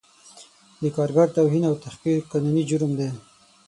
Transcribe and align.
د 0.81 0.83
کارګر 0.95 1.27
توهین 1.37 1.63
او 1.69 1.75
تحقیر 1.83 2.17
قانوني 2.31 2.63
جرم 2.69 2.91
دی 2.99 3.09